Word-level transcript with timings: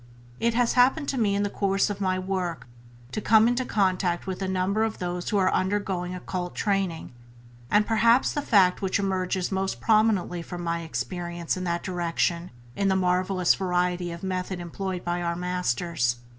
It 0.39 0.55
has 0.55 0.73
happened 0.73 1.07
to 1.09 1.17
me 1.19 1.35
in 1.35 1.43
the 1.43 1.49
course 1.51 1.91
of 1.91 2.01
my 2.01 2.17
work 2.17 2.65
to 3.11 3.21
come 3.21 3.47
into 3.47 3.63
contact 3.65 4.25
with 4.25 4.41
a 4.41 4.47
number 4.47 4.83
of 4.83 4.97
those 4.97 5.29
who 5.29 5.37
are 5.37 5.53
undergoing 5.53 6.15
occult 6.15 6.55
training; 6.55 7.13
and 7.69 7.85
perhaps 7.85 8.31
the 8.33 8.41
fact 8.41 8.81
which 8.81 8.97
emerges 8.97 9.51
most 9.51 9.79
prominently 9.79 10.41
from 10.41 10.63
my 10.63 10.81
experience 10.81 11.55
in 11.55 11.65
that 11.65 11.83
direction 11.83 12.49
in 12.75 12.87
the 12.87 12.95
marvellous 12.95 13.53
variety 13.53 14.11
of 14.11 14.23
method 14.23 14.59
employed 14.59 15.05
by 15.05 15.21
our 15.21 15.35
Masters. 15.35 16.15